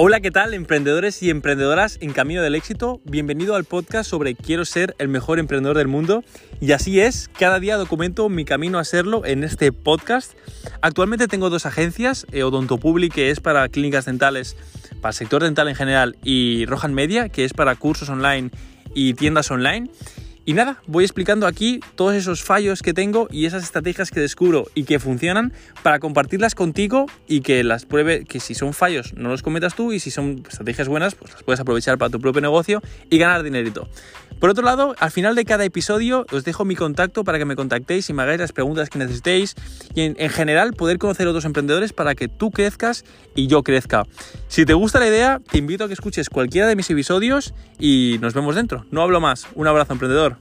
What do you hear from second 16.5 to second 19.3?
Rohan Media, que es para cursos online y